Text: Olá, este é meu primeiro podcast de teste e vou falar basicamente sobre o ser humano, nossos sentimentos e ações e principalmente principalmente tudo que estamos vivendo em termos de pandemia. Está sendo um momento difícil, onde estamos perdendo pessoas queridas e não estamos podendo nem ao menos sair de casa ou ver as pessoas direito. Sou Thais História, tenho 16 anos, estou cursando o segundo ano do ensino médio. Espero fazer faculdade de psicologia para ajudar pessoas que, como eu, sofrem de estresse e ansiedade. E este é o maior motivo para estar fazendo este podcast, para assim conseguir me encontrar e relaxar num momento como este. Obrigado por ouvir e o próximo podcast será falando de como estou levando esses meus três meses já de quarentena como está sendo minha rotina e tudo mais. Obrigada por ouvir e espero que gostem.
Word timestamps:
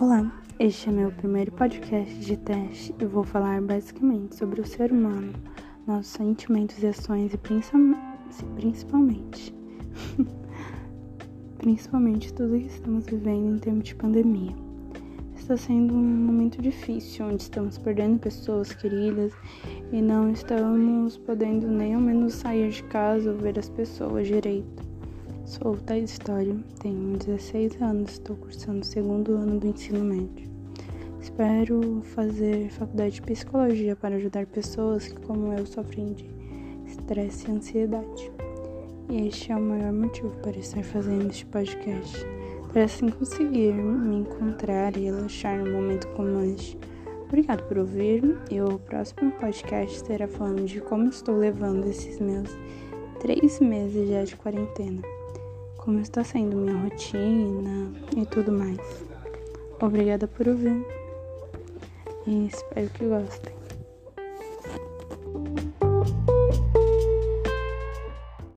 Olá, 0.00 0.32
este 0.58 0.88
é 0.88 0.92
meu 0.92 1.12
primeiro 1.12 1.52
podcast 1.52 2.20
de 2.20 2.34
teste 2.34 2.94
e 2.98 3.04
vou 3.04 3.22
falar 3.22 3.60
basicamente 3.60 4.34
sobre 4.34 4.62
o 4.62 4.66
ser 4.66 4.90
humano, 4.90 5.34
nossos 5.86 6.12
sentimentos 6.12 6.82
e 6.82 6.86
ações 6.86 7.34
e 7.34 7.36
principalmente 8.56 9.54
principalmente 11.58 12.32
tudo 12.32 12.58
que 12.58 12.68
estamos 12.68 13.04
vivendo 13.04 13.56
em 13.56 13.58
termos 13.58 13.84
de 13.84 13.94
pandemia. 13.94 14.56
Está 15.36 15.58
sendo 15.58 15.92
um 15.92 16.02
momento 16.02 16.62
difícil, 16.62 17.26
onde 17.26 17.42
estamos 17.42 17.76
perdendo 17.76 18.18
pessoas 18.18 18.72
queridas 18.72 19.34
e 19.92 20.00
não 20.00 20.30
estamos 20.30 21.18
podendo 21.18 21.68
nem 21.68 21.94
ao 21.94 22.00
menos 22.00 22.32
sair 22.32 22.70
de 22.70 22.82
casa 22.84 23.30
ou 23.30 23.36
ver 23.36 23.58
as 23.58 23.68
pessoas 23.68 24.26
direito. 24.26 24.82
Sou 25.50 25.76
Thais 25.78 26.12
História, 26.12 26.56
tenho 26.78 27.16
16 27.16 27.82
anos, 27.82 28.12
estou 28.12 28.36
cursando 28.36 28.82
o 28.82 28.84
segundo 28.84 29.32
ano 29.32 29.58
do 29.58 29.66
ensino 29.66 30.04
médio. 30.04 30.48
Espero 31.20 32.02
fazer 32.14 32.70
faculdade 32.70 33.16
de 33.16 33.22
psicologia 33.22 33.96
para 33.96 34.14
ajudar 34.14 34.46
pessoas 34.46 35.08
que, 35.08 35.20
como 35.22 35.52
eu, 35.52 35.66
sofrem 35.66 36.12
de 36.12 36.30
estresse 36.86 37.48
e 37.48 37.50
ansiedade. 37.50 38.30
E 39.08 39.26
este 39.26 39.50
é 39.50 39.56
o 39.56 39.60
maior 39.60 39.92
motivo 39.92 40.30
para 40.40 40.56
estar 40.56 40.84
fazendo 40.84 41.28
este 41.28 41.44
podcast, 41.46 42.16
para 42.72 42.84
assim 42.84 43.08
conseguir 43.08 43.72
me 43.74 44.18
encontrar 44.18 44.96
e 44.96 45.06
relaxar 45.06 45.58
num 45.58 45.72
momento 45.72 46.06
como 46.10 46.44
este. 46.44 46.78
Obrigado 47.24 47.66
por 47.66 47.78
ouvir 47.78 48.22
e 48.52 48.60
o 48.60 48.78
próximo 48.78 49.32
podcast 49.32 50.06
será 50.06 50.28
falando 50.28 50.64
de 50.64 50.80
como 50.80 51.08
estou 51.08 51.36
levando 51.36 51.88
esses 51.88 52.20
meus 52.20 52.56
três 53.18 53.58
meses 53.58 54.08
já 54.08 54.22
de 54.22 54.36
quarentena 54.36 55.02
como 55.80 55.98
está 56.00 56.22
sendo 56.22 56.56
minha 56.56 56.76
rotina 56.76 57.90
e 58.14 58.26
tudo 58.26 58.52
mais. 58.52 58.78
Obrigada 59.80 60.28
por 60.28 60.46
ouvir 60.46 60.84
e 62.26 62.46
espero 62.46 62.90
que 62.90 63.06
gostem. 63.06 63.59